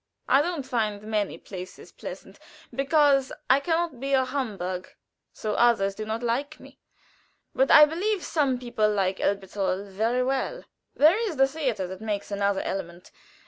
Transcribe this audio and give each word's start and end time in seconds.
I 0.27 0.41
don't 0.41 0.63
find 0.65 1.03
many 1.03 1.37
places 1.37 1.91
pleasant, 1.91 2.39
because 2.73 3.31
I 3.51 3.59
can 3.59 3.75
not 3.75 3.99
be 3.99 4.13
a 4.13 4.25
humbug, 4.25 4.87
so 5.31 5.53
others 5.53 5.93
do 5.93 6.05
not 6.05 6.23
like 6.23 6.59
me. 6.59 6.79
But 7.53 7.69
I 7.69 7.85
believe 7.85 8.23
some 8.23 8.57
people 8.57 8.91
like 8.91 9.19
Elberthal 9.19 9.85
very 9.85 10.23
well. 10.23 10.63
There 10.95 11.19
is 11.29 11.37
the 11.37 11.47
theater 11.47 11.85
that 11.85 12.01
makes 12.01 12.31
another 12.31 12.61
element. 12.61 13.11